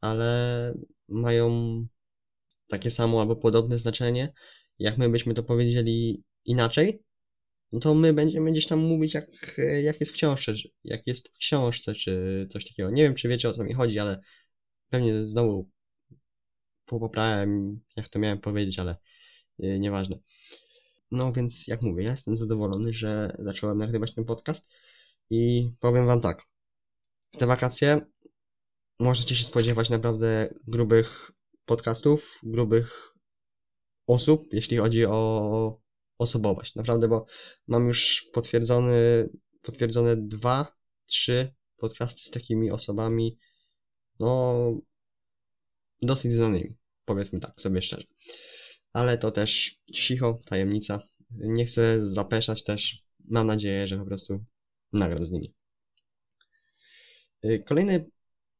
[0.00, 0.74] ale
[1.08, 1.86] mają
[2.68, 4.32] takie samo albo podobne znaczenie,
[4.78, 7.02] jak my byśmy to powiedzieli inaczej,
[7.72, 9.26] no to my będziemy gdzieś tam mówić jak,
[9.82, 10.52] jak jest w książce,
[10.84, 12.90] jak jest w książce, czy coś takiego.
[12.90, 14.20] Nie wiem, czy wiecie o co mi chodzi, ale
[14.90, 15.70] pewnie znowu
[17.00, 18.96] poprawiałem, jak to miałem powiedzieć, ale
[19.58, 20.18] yy, nieważne.
[21.10, 24.66] No więc, jak mówię, ja jestem zadowolony, że zacząłem nagrywać ten podcast
[25.30, 26.42] i powiem wam tak.
[27.34, 28.00] W te wakacje
[29.00, 31.32] możecie się spodziewać naprawdę grubych
[31.64, 33.14] podcastów, grubych
[34.06, 35.80] osób, jeśli chodzi o
[36.18, 36.74] osobowość.
[36.74, 37.26] Naprawdę, bo
[37.66, 39.28] mam już potwierdzony,
[39.62, 40.76] potwierdzone dwa,
[41.06, 43.38] trzy podcasty z takimi osobami,
[44.20, 44.54] no,
[46.02, 46.76] dosyć znanymi.
[47.04, 48.04] Powiedzmy tak, sobie szczerze.
[48.92, 51.00] ale to też cicho, tajemnica.
[51.30, 53.02] Nie chcę zapeszać też.
[53.24, 54.44] Mam nadzieję, że po prostu
[54.92, 55.54] nagram z nimi.
[57.44, 58.10] Y, Kolejny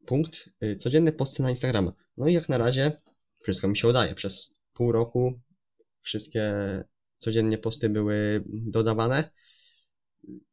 [0.06, 1.92] punkt, y, codzienne posty na Instagrama.
[2.16, 2.92] No i jak na razie
[3.42, 4.14] wszystko mi się udaje.
[4.14, 5.40] Przez pół roku
[6.02, 6.52] wszystkie
[7.18, 9.30] codziennie posty były dodawane.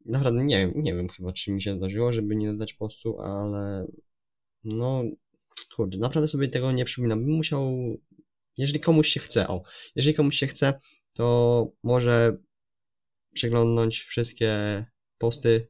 [0.06, 3.88] Naprawdę nie wiem, nie wiem chyba, czy mi się zdarzyło, żeby nie dodać postu, ale
[4.64, 5.04] no,
[5.76, 7.20] kurde, naprawdę sobie tego nie przypominam.
[7.20, 7.78] Bym musiał,
[8.58, 9.64] jeżeli komuś się chce, o,
[9.96, 10.80] jeżeli komuś się chce,
[11.14, 12.38] to może
[13.34, 14.86] przeglądnąć wszystkie
[15.18, 15.68] posty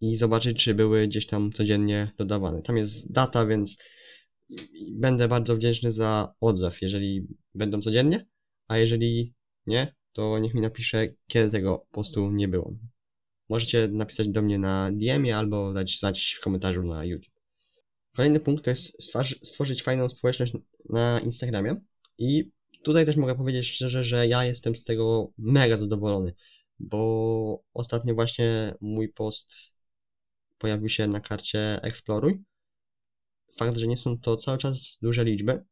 [0.00, 2.62] i zobaczyć, czy były gdzieś tam codziennie dodawane.
[2.62, 3.78] Tam jest data, więc
[4.92, 8.26] będę bardzo wdzięczny za odzew, jeżeli będą codziennie,
[8.68, 9.34] a jeżeli
[9.66, 12.74] nie, to niech mi napisze, kiedy tego postu nie było.
[13.50, 17.34] Możecie napisać do mnie na DM albo dać znać w komentarzu na YouTube.
[18.16, 19.02] Kolejny punkt to jest
[19.42, 20.52] stworzyć fajną społeczność
[20.88, 21.76] na Instagramie
[22.18, 22.50] i
[22.82, 26.34] tutaj też mogę powiedzieć szczerze, że ja jestem z tego mega zadowolony,
[26.78, 29.54] bo ostatnio właśnie mój post
[30.58, 32.42] pojawił się na karcie Exploruj.
[33.56, 35.64] Fakt, że nie są to cały czas duże liczby,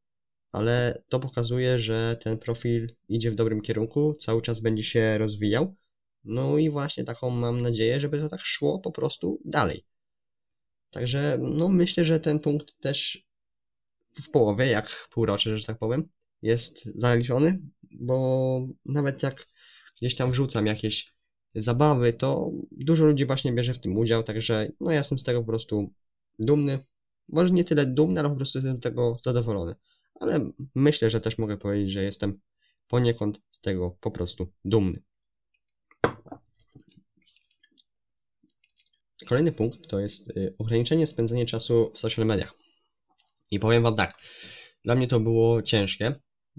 [0.53, 5.77] ale to pokazuje, że ten profil idzie w dobrym kierunku, cały czas będzie się rozwijał.
[6.25, 9.85] No i właśnie taką mam nadzieję, żeby to tak szło po prostu dalej.
[10.91, 13.27] Także no myślę, że ten punkt też
[14.23, 16.09] w połowie, jak półrocze, że tak powiem,
[16.43, 19.47] jest zaliczony, bo nawet jak
[19.97, 21.15] gdzieś tam wrzucam jakieś
[21.55, 25.41] zabawy, to dużo ludzi właśnie bierze w tym udział, także no ja jestem z tego
[25.41, 25.93] po prostu
[26.39, 26.79] dumny.
[27.29, 29.75] Może nie tyle dumny, ale po prostu jestem z tego zadowolony.
[30.21, 32.41] Ale myślę, że też mogę powiedzieć, że jestem
[32.89, 35.03] poniekąd z tego po prostu dumny.
[39.29, 42.55] Kolejny punkt to jest y, ograniczenie spędzania czasu w social mediach.
[43.51, 44.19] I powiem Wam tak,
[44.85, 46.15] dla mnie to było ciężkie,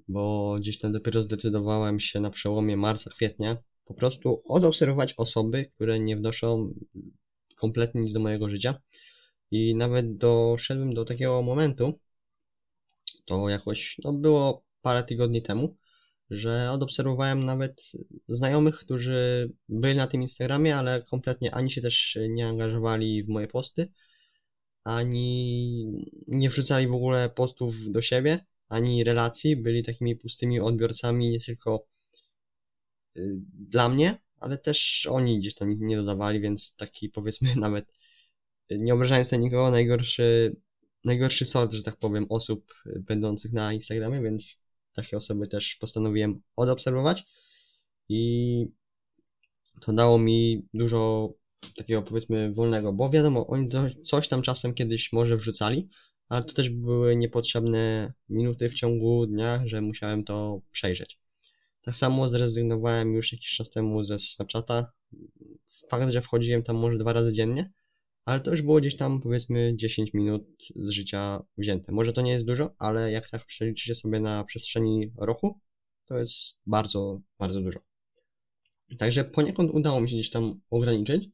[0.07, 5.99] bo gdzieś tam dopiero zdecydowałem się na przełomie marca, kwietnia po prostu odobserwować osoby, które
[5.99, 6.73] nie wnoszą
[7.55, 8.81] kompletnie nic do mojego życia.
[9.51, 11.99] I nawet doszedłem do takiego momentu,
[13.25, 15.77] to jakoś no, było parę tygodni temu,
[16.29, 17.91] że odobserwowałem nawet
[18.27, 23.47] znajomych, którzy byli na tym Instagramie, ale kompletnie ani się też nie angażowali w moje
[23.47, 23.91] posty,
[24.83, 25.85] ani
[26.27, 31.87] nie wrzucali w ogóle postów do siebie, ani relacji, byli takimi pustymi odbiorcami nie tylko
[33.17, 37.85] y, dla mnie, ale też oni gdzieś tam nie dodawali, więc taki powiedzmy nawet,
[38.71, 40.55] y, nie obrażając tutaj nikogo, najgorszy,
[41.03, 44.61] najgorszy sort, że tak powiem, osób y, będących na Instagramie, więc
[45.03, 47.25] takie osoby też postanowiłem odobserwować
[48.09, 48.65] i
[49.81, 51.33] to dało mi dużo
[51.77, 53.69] takiego powiedzmy wolnego, bo wiadomo, oni
[54.03, 55.89] coś tam czasem kiedyś może wrzucali,
[56.29, 61.19] ale to też były niepotrzebne minuty w ciągu dnia, że musiałem to przejrzeć.
[61.81, 64.91] Tak samo zrezygnowałem już jakiś czas temu ze Snapchata.
[65.89, 67.71] Fakt, że wchodziłem tam może dwa razy dziennie,
[68.29, 70.43] ale to już było gdzieś tam powiedzmy 10 minut
[70.75, 71.91] z życia wzięte.
[71.91, 75.59] Może to nie jest dużo, ale jak tak przeliczycie sobie na przestrzeni roku,
[76.05, 77.79] to jest bardzo, bardzo dużo.
[78.97, 81.29] Także poniekąd udało mi się gdzieś tam ograniczyć.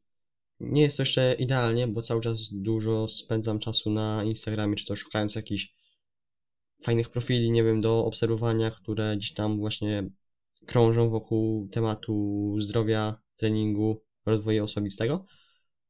[0.60, 4.96] Nie jest to jeszcze idealnie, bo cały czas dużo spędzam czasu na Instagramie, czy to
[4.96, 5.76] szukając jakichś
[6.84, 10.10] fajnych profili, nie wiem, do obserwowania, które gdzieś tam właśnie
[10.66, 15.26] krążą wokół tematu zdrowia, treningu, rozwoju osobistego,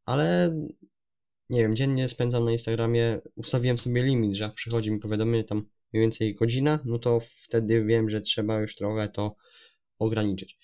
[0.06, 0.56] ale
[1.50, 5.58] nie wiem, dziennie spędzam na Instagramie, ustawiłem sobie limit, że jak przychodzi mi powiadomienie tam
[5.94, 9.36] mniej więcej godzina, no to wtedy wiem, że trzeba już trochę to
[10.00, 10.58] ograniczyć.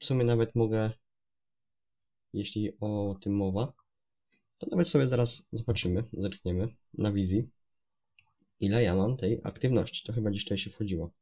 [0.00, 0.90] W sumie nawet mogę,
[2.32, 3.72] jeśli o tym mowa,
[4.58, 7.48] to nawet sobie zaraz zobaczymy, zerkniemy na wizji,
[8.60, 10.06] ile ja mam tej aktywności.
[10.06, 11.12] To chyba tutaj się wchodziło.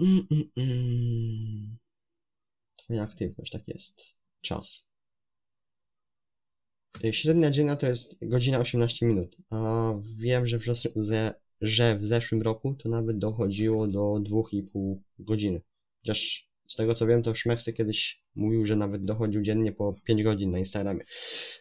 [0.00, 1.78] Mm, mm, mm.
[2.76, 4.02] Twoja aktywność, tak jest.
[4.40, 4.85] Czas.
[7.04, 10.62] Y, Średnia dzienna to jest godzina 18 minut, a wiem, że w,
[11.60, 15.60] że w zeszłym roku to nawet dochodziło do 2,5 godziny.
[16.00, 20.22] Chociaż z tego co wiem, to Szmechcy kiedyś mówił, że nawet dochodził dziennie po 5
[20.22, 21.04] godzin na Instagramie.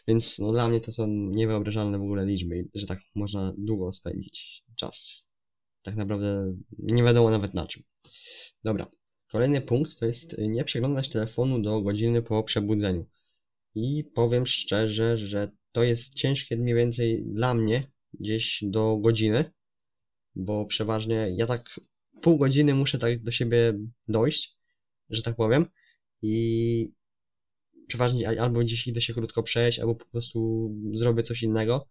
[0.08, 4.63] Więc no, dla mnie to są niewyobrażalne w ogóle liczby, że tak można długo spędzić
[4.76, 5.28] czas.
[5.84, 7.84] Tak naprawdę nie wiadomo nawet na czym.
[8.63, 8.91] Dobra.
[9.32, 13.06] Kolejny punkt to jest y, nie przeglądać telefonu do godziny po przebudzeniu.
[13.75, 19.51] I powiem szczerze, że to jest ciężkie mniej więcej dla mnie gdzieś do godziny,
[20.35, 21.79] bo przeważnie ja tak
[22.21, 23.73] pół godziny muszę tak do siebie
[24.07, 24.57] dojść,
[25.09, 25.65] że tak powiem.
[26.21, 26.91] I
[27.88, 31.88] przeważnie al- albo gdzieś idę się krótko przejść, albo po prostu zrobię coś innego.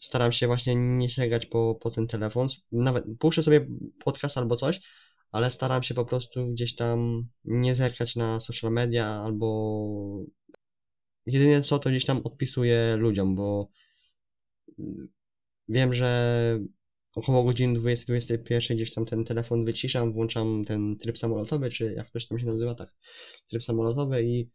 [0.00, 2.48] staram się właśnie nie sięgać po, po ten telefon.
[2.72, 3.66] Nawet puszczę sobie
[4.04, 4.80] podcast albo coś,
[5.32, 9.48] ale staram się po prostu gdzieś tam nie zerkać na social media albo
[11.28, 13.70] jedynie co to gdzieś tam odpisuję ludziom, bo
[15.68, 16.60] wiem, że
[17.14, 22.26] około godziny 20-21 gdzieś tam ten telefon wyciszam, włączam ten tryb samolotowy, czy jak ktoś
[22.26, 22.94] tam się nazywa, tak,
[23.48, 24.50] tryb samolotowy i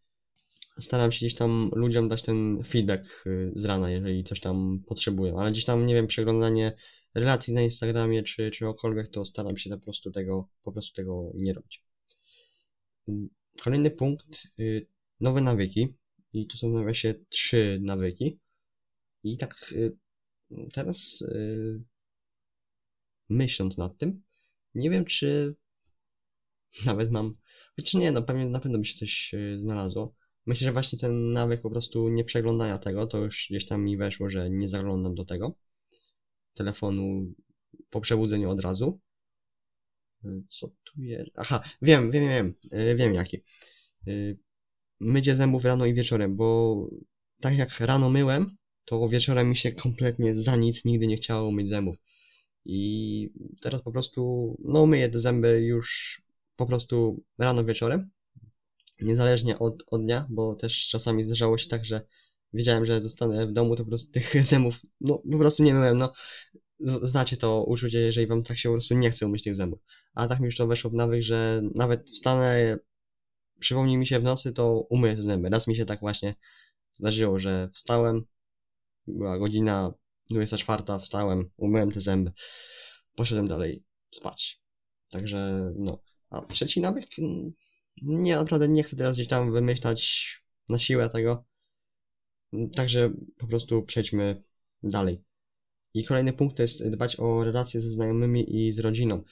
[0.80, 5.40] staram się gdzieś tam ludziom dać ten feedback y, z rana, jeżeli coś tam potrzebują,
[5.40, 6.72] ale gdzieś tam, nie wiem, przeglądanie
[7.14, 11.54] relacji na Instagramie czy czegokolwiek, to staram się po prostu tego, po prostu tego nie
[11.54, 11.86] robić.
[13.62, 14.88] Kolejny punkt, y,
[15.20, 15.94] nowe nawyki
[16.34, 18.40] i tu są na nawiasie trzy nawyki
[19.24, 19.98] i tak y,
[20.74, 21.24] teraz
[23.30, 24.24] myśląc nad tym,
[24.76, 25.56] nie wiem czy
[26.86, 27.38] nawet mam,
[27.86, 30.16] czy nie, no pewnie na pewno by się coś znalazło,
[30.46, 33.98] Myślę, że właśnie ten nawyk po prostu nie przeglądania tego, to już gdzieś tam mi
[33.98, 35.58] weszło, że nie zaglądam do tego
[36.54, 37.34] telefonu
[37.90, 39.00] po przebudzeniu od razu.
[40.48, 41.32] Co tu jest?
[41.36, 43.44] Aha, wiem, wiem, wiem, wiem jaki.
[45.04, 46.78] Mycie zębów rano i wieczorem, bo
[47.42, 51.70] tak jak rano myłem, to wieczorem mi się kompletnie za nic nigdy nie chciało myć
[51.70, 51.96] zębów.
[52.66, 53.30] I
[53.62, 56.22] teraz po prostu, no myję te zęby już
[56.56, 58.10] po prostu rano wieczorem
[59.02, 62.02] niezależnie od, od dnia, bo też czasami zdarzało się tak, że
[62.54, 65.98] wiedziałem, że zostanę w domu, to po prostu tych zębów, no po prostu nie myłem,
[65.98, 66.14] no
[66.80, 69.80] znacie to uczucie, jeżeli wam tak się po prostu nie chce umyć tych zębów.
[70.14, 72.78] A tak mi już to weszło w nawyk, że nawet wstanę,
[73.64, 75.50] przypomni mi się w nocy, to umyję zęby.
[75.50, 76.36] Raz mi się tak właśnie
[76.92, 78.26] zdarzyło, że wstałem,
[79.08, 79.94] była godzina
[80.30, 82.32] 24, wstałem, umyłem te zęby,
[83.16, 84.62] poszedłem dalej spać.
[85.10, 86.04] Także no.
[86.30, 87.10] A trzeci nawyk,
[88.02, 90.30] nie, naprawdę nie chcę teraz gdzieś tam wymyślać
[90.70, 91.46] na siłę tego.
[92.76, 94.44] Także po prostu przejdźmy
[94.84, 95.24] dalej.
[95.94, 99.24] I kolejny punkt to jest dbać o relacje ze znajomymi i z rodziną.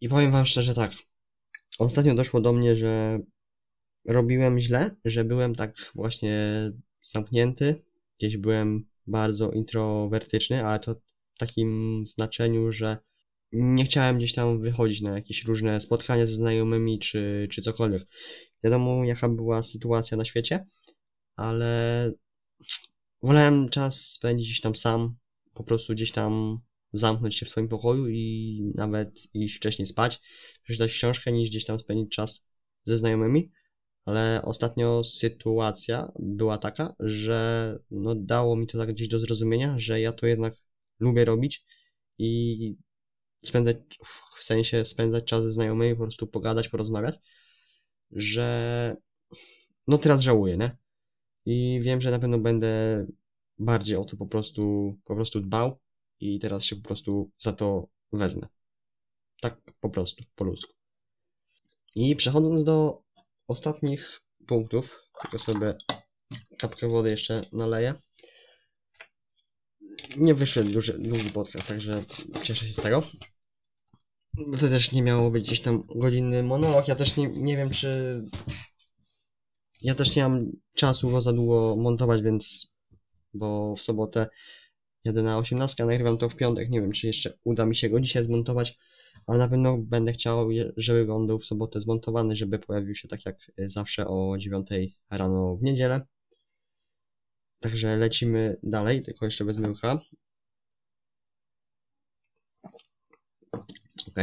[0.00, 0.92] I powiem Wam szczerze tak.
[1.78, 3.18] Ostatnio doszło do mnie, że
[4.04, 6.70] robiłem źle, że byłem tak właśnie
[7.02, 7.84] zamknięty.
[8.18, 10.94] Gdzieś byłem bardzo introwertyczny, ale to
[11.34, 12.96] w takim znaczeniu, że
[13.52, 18.06] nie chciałem gdzieś tam wychodzić na jakieś różne spotkania ze znajomymi czy, czy cokolwiek.
[18.64, 20.66] Wiadomo, jaka była sytuacja na świecie,
[21.36, 22.12] ale
[23.22, 25.16] wolałem czas spędzić gdzieś tam sam,
[25.54, 26.58] po prostu gdzieś tam
[26.92, 30.20] zamknąć się w swoim pokoju i nawet iść wcześniej spać,
[30.62, 32.46] przeczytać książkę, niż gdzieś tam spędzić czas
[32.84, 33.52] ze znajomymi.
[34.04, 40.00] Ale ostatnio sytuacja była taka, że no dało mi to tak gdzieś do zrozumienia, że
[40.00, 40.54] ja to jednak
[41.00, 41.64] lubię robić
[42.18, 42.76] i
[43.44, 43.76] spędzać,
[44.36, 47.14] w sensie spędzać czas ze znajomymi, po prostu pogadać, porozmawiać,
[48.10, 48.96] że
[49.86, 50.76] no teraz żałuję, nie?
[51.46, 53.06] I wiem, że na pewno będę
[53.58, 55.80] bardziej o to po prostu, po prostu dbał
[56.20, 58.46] i teraz się po prostu za to wezmę.
[59.40, 60.74] Tak po prostu, po ludzku.
[61.94, 63.02] I przechodząc do
[63.52, 65.74] ostatnich punktów, tylko sobie
[66.58, 67.94] kapkę wody jeszcze naleję.
[70.16, 72.04] Nie wyszedł duży, długi podcast, także
[72.42, 73.02] cieszę się z tego.
[74.46, 76.88] Bo to też nie miało być gdzieś tam godzinny monolog.
[76.88, 78.22] Ja też nie, nie wiem, czy.
[79.82, 82.72] Ja też nie mam czasu go za długo montować, więc.
[83.34, 84.26] Bo w sobotę
[85.04, 86.70] jadę na 18, a nagrywam to w piątek.
[86.70, 88.78] Nie wiem, czy jeszcze uda mi się go dzisiaj zmontować,
[89.26, 93.26] ale na pewno będę chciał, żeby on był w sobotę zmontowany, żeby pojawił się tak
[93.26, 94.68] jak zawsze o 9
[95.10, 96.06] rano w niedzielę.
[97.60, 100.00] Także lecimy dalej, tylko jeszcze bez myłka.
[104.08, 104.16] Ok.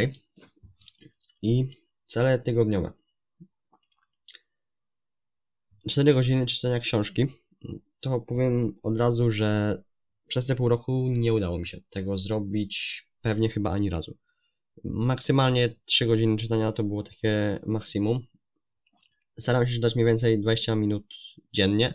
[1.41, 2.91] I cele tygodniowe.
[5.89, 7.25] 4 godziny czytania książki.
[8.01, 9.81] To powiem od razu, że
[10.27, 14.17] przez te pół roku nie udało mi się tego zrobić pewnie chyba ani razu.
[14.83, 18.19] Maksymalnie 3 godziny czytania to było takie maksimum.
[19.39, 21.05] Staram się czytać mniej więcej 20 minut
[21.53, 21.93] dziennie.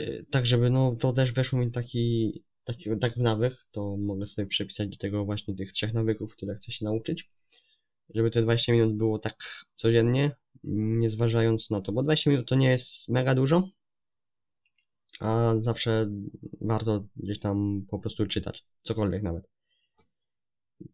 [0.00, 2.32] Y, tak, żeby no to też weszło mi taki
[2.64, 6.54] taki, tak w nawyk, to mogę sobie przepisać do tego właśnie tych trzech nawyków, które
[6.54, 7.30] chcę się nauczyć.
[8.14, 10.30] Żeby te 20 minut było tak codziennie,
[10.64, 13.68] nie zważając na to, bo 20 minut to nie jest mega dużo,
[15.20, 16.10] a zawsze
[16.60, 19.59] warto gdzieś tam po prostu czytać, cokolwiek nawet.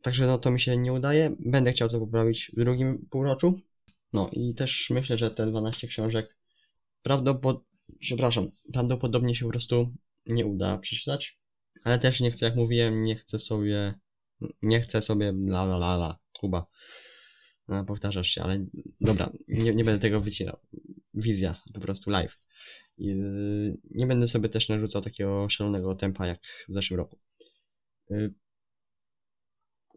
[0.02, 3.60] Także no to mi się nie udaje, będę chciał to poprawić w drugim półroczu.
[4.12, 6.38] No i też myślę, że te 12 książek
[7.02, 7.66] prawdopodobnie,
[8.00, 9.94] przepraszam, prawdopodobnie się po prostu
[10.26, 11.38] nie uda przeczytać.
[11.84, 13.94] Ale też nie chcę, jak mówiłem, nie chcę sobie,
[14.62, 16.66] nie chcę sobie la la la la, Kuba.
[17.68, 18.66] No, powtarzasz się, ale
[19.00, 20.58] dobra, nie, nie będę tego wycinał.
[21.14, 22.38] Wizja, po prostu live.
[22.98, 27.18] Yy, nie będę sobie też narzucał takiego szalonego tempa jak w zeszłym roku.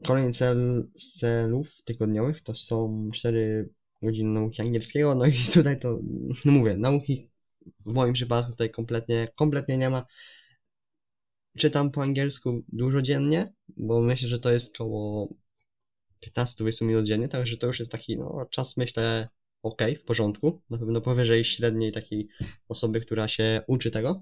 [0.05, 3.69] Kolejny cel z celów tygodniowych to są 4
[4.01, 5.99] godziny nauki angielskiego, no i tutaj to,
[6.45, 7.31] no mówię, nauki
[7.85, 10.05] w moim przypadku tutaj kompletnie, kompletnie nie ma.
[11.57, 15.33] Czytam po angielsku dużo dziennie, bo myślę, że to jest koło
[16.37, 19.29] 15-20 minut dziennie, także to już jest taki no, czas, myślę,
[19.63, 20.61] ok, w porządku.
[20.69, 22.27] Na pewno powyżej średniej takiej
[22.67, 24.21] osoby, która się uczy tego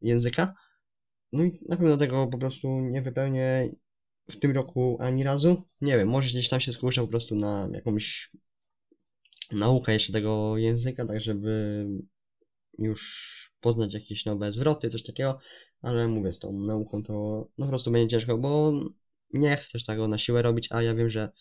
[0.00, 0.54] języka.
[1.32, 3.68] No i na pewno tego po prostu nie wypełnię
[4.30, 5.62] w tym roku ani razu.
[5.80, 8.30] Nie wiem, może gdzieś tam się skuszę po prostu na jakąś
[9.52, 11.86] naukę jeszcze tego języka, tak żeby
[12.78, 15.38] już poznać jakieś nowe zwroty, coś takiego,
[15.82, 17.12] ale mówię, z tą nauką to
[17.58, 18.72] no po prostu będzie ciężko, bo
[19.32, 21.32] nie chcę też tego na siłę robić, a ja wiem, że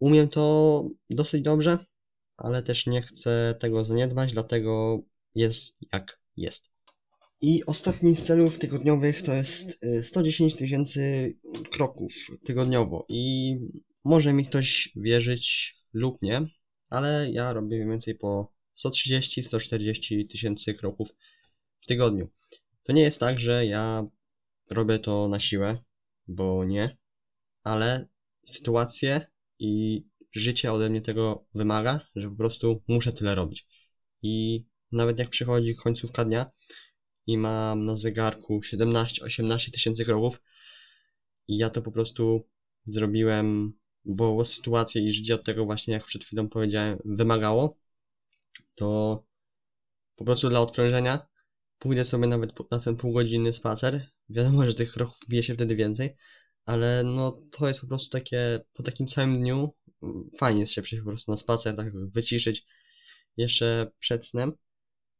[0.00, 1.78] umiem to dosyć dobrze,
[2.36, 5.02] ale też nie chcę tego zaniedbać, dlatego
[5.34, 6.75] jest jak jest.
[7.40, 11.32] I ostatni z celów tygodniowych to jest 110 y, tysięcy
[11.70, 12.12] kroków
[12.44, 13.06] tygodniowo.
[13.08, 13.56] I
[14.04, 16.46] może mi ktoś wierzyć lub nie,
[16.90, 21.08] ale ja robię mniej więcej po 130-140 tysięcy kroków
[21.80, 22.28] w tygodniu.
[22.82, 24.06] To nie jest tak, że ja
[24.70, 25.78] robię to na siłę,
[26.28, 26.96] bo nie,
[27.62, 28.08] ale
[28.44, 29.26] sytuacje
[29.58, 33.66] i życie ode mnie tego wymaga, że po prostu muszę tyle robić.
[34.22, 36.50] I nawet jak przychodzi końcówka dnia,
[37.26, 40.42] i mam na zegarku 17-18 tysięcy kroków
[41.48, 42.48] i ja to po prostu
[42.84, 43.72] zrobiłem,
[44.04, 47.78] bo sytuacja i życie od tego właśnie, jak przed chwilą powiedziałem, wymagało,
[48.74, 49.24] to
[50.16, 51.26] po prostu dla odkrążenia
[51.78, 54.06] pójdę sobie nawet na ten półgodzinny spacer.
[54.28, 56.16] Wiadomo, że tych kroków bije się wtedy więcej,
[56.64, 59.74] ale no to jest po prostu takie, po takim całym dniu
[60.38, 62.66] fajnie jest się przejść po prostu na spacer, tak wyciszyć
[63.36, 64.52] jeszcze przed snem.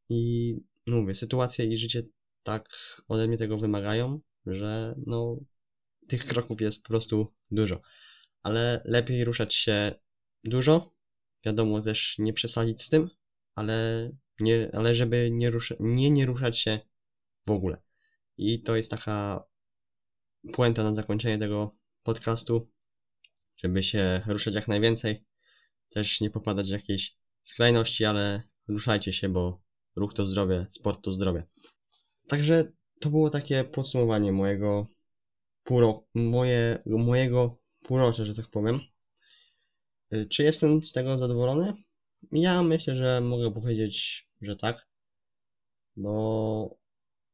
[0.08, 0.54] I
[0.86, 2.02] no mówię, sytuacja i życie
[2.42, 2.68] tak
[3.08, 5.40] ode mnie tego wymagają, że no
[6.08, 7.82] tych kroków jest po prostu dużo.
[8.42, 9.92] Ale lepiej ruszać się
[10.44, 10.94] dużo,
[11.44, 13.10] wiadomo też nie przesadzić z tym,
[13.54, 14.10] ale,
[14.40, 16.80] nie, ale żeby nie, rusza, nie, nie ruszać się
[17.46, 17.82] w ogóle.
[18.36, 19.44] I to jest taka
[20.52, 22.70] puenta na zakończenie tego podcastu,
[23.56, 25.24] żeby się ruszać jak najwięcej,
[25.90, 29.65] też nie popadać w jakieś skrajności, ale ruszajcie się, bo
[29.96, 31.46] ruch to zdrowie, sport to zdrowie.
[32.28, 34.86] Także to było takie podsumowanie mojego
[35.64, 38.80] półro, moje, mojego półrocza, że tak powiem.
[40.14, 41.72] Y, czy jestem z tego zadowolony?
[42.32, 44.86] Ja myślę, że mogę powiedzieć, że tak.
[45.96, 46.78] Bo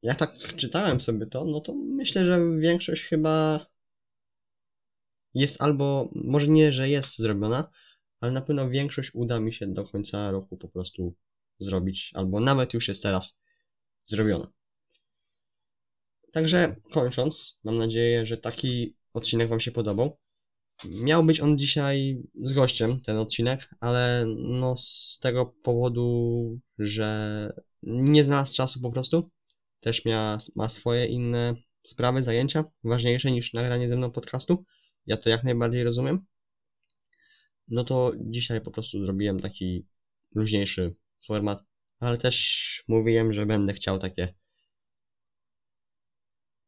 [0.02, 3.66] jak tak czytałem sobie to, no to myślę, że większość chyba
[5.34, 7.70] jest albo, może nie, że jest zrobiona,
[8.20, 11.14] ale na pewno większość uda mi się do końca roku po prostu
[11.58, 13.38] zrobić, albo nawet już jest teraz
[14.04, 14.52] zrobiona.
[16.32, 20.18] Także kończąc, mam nadzieję, że taki odcinek Wam się podobał.
[20.84, 28.24] Miał być on dzisiaj z gościem, ten odcinek, ale no z tego powodu, że nie
[28.24, 29.30] znalazł czasu po prostu.
[29.80, 31.54] Też mia, ma swoje inne
[31.86, 34.64] sprawy, zajęcia, ważniejsze niż nagranie ze mną podcastu.
[35.06, 36.26] Ja to jak najbardziej rozumiem.
[37.68, 39.86] No to dzisiaj po prostu zrobiłem taki
[40.34, 40.94] luźniejszy
[41.26, 41.64] format,
[42.00, 44.34] ale też mówiłem, że będę chciał takie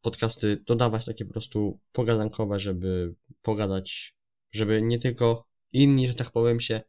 [0.01, 4.17] podcasty dodawać, takie po prostu pogadankowe, żeby pogadać,
[4.53, 6.81] żeby nie tylko inni, że tak powiem, się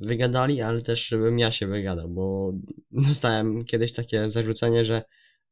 [0.00, 2.52] wygadali, ale też żebym ja się wygadał, bo
[3.08, 5.02] dostałem kiedyś takie zarzucenie, że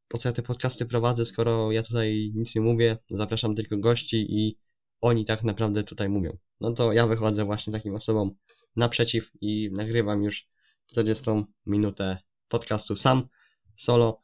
[0.08, 4.26] po co ja te podcasty prowadzę, skoro ja tutaj nic nie mówię, zapraszam tylko gości
[4.28, 4.58] i
[5.00, 6.36] oni tak naprawdę tutaj mówią.
[6.60, 8.36] No to ja wychodzę właśnie takim osobom
[8.76, 10.48] naprzeciw i nagrywam już
[10.86, 11.24] 40
[11.66, 12.18] minutę
[12.48, 13.28] podcastu sam,
[13.76, 14.20] solo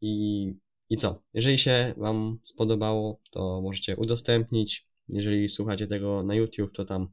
[0.00, 0.44] i,
[0.90, 1.22] i co?
[1.34, 4.86] Jeżeli się Wam spodobało, to możecie udostępnić.
[5.08, 7.08] Jeżeli słuchacie tego na YouTube, to tam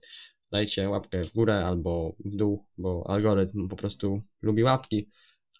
[0.52, 5.10] dajcie łapkę w górę albo w dół, bo algorytm po prostu lubi łapki.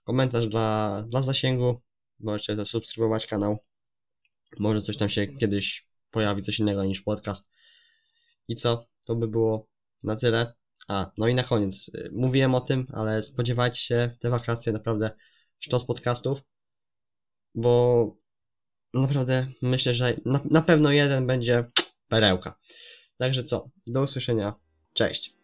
[0.04, 1.82] Komentarz dla, dla zasięgu.
[2.20, 3.58] Możecie zasubskrybować kanał.
[4.60, 7.50] Może coś tam się kiedyś pojawi, coś innego niż podcast.
[8.48, 8.88] I co?
[9.08, 9.68] To by było
[10.04, 10.54] na tyle.
[10.88, 11.90] A, no i na koniec.
[11.90, 15.12] Y, mówiłem o tym, ale spodziewajcie się te wakacje naprawdę
[15.60, 16.42] sztos podcastów,
[17.56, 18.16] bo
[18.94, 21.72] naprawdę myślę, że na, na pewno jeden będzie
[22.08, 22.58] perełka.
[23.18, 23.70] Także co?
[23.88, 24.54] Do usłyszenia.
[24.94, 25.37] Cześć.